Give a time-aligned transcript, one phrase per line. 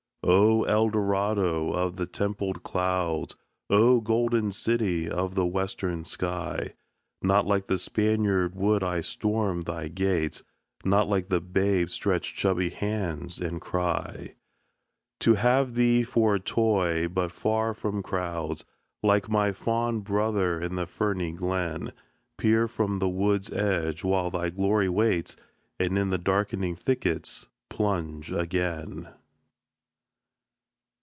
[0.23, 3.35] O Eldorado of the templed clouds!
[3.71, 6.75] O golden city of the western sky!
[7.23, 10.43] Not like the Spaniard would I storm thy gates;
[10.85, 14.35] Not like the babe stretch chubby hands and cry
[15.21, 18.63] To have thee for a toy; but far from crowds,
[19.01, 21.93] Like my Faun brother in the ferny glen,
[22.37, 25.35] Peer from the wood's edge while thy glory waits,
[25.79, 29.09] And in the darkening thickets plunge again.